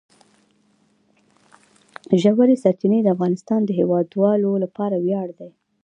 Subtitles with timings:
[2.21, 5.49] ژورې سرچینې د افغانستان د هیوادوالو لپاره ویاړ دی.